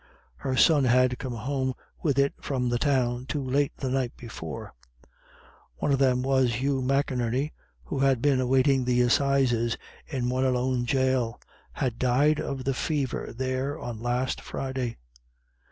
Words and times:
Her 0.37 0.57
son 0.57 0.85
had 0.85 1.19
come 1.19 1.35
home 1.35 1.75
with 2.01 2.17
it 2.17 2.33
from 2.41 2.69
the 2.69 2.79
Town 2.79 3.27
too 3.27 3.43
late 3.47 3.77
the 3.77 3.89
night 3.91 4.17
before. 4.17 4.73
One 5.75 5.91
of 5.93 5.99
them 5.99 6.23
was 6.23 6.45
that 6.45 6.55
Hugh 6.57 6.81
McInerney, 6.81 7.51
who 7.83 7.99
had 7.99 8.19
been 8.19 8.41
awaiting 8.41 8.85
the 8.85 8.99
assizes 9.01 9.77
in 10.07 10.25
Moynalone 10.25 10.85
Jail, 10.85 11.39
had 11.73 11.99
died 11.99 12.39
of 12.39 12.63
the 12.63 12.73
fever 12.73 13.31
there 13.31 13.77
on 13.77 14.01
last 14.01 14.41
Friday. 14.41 14.97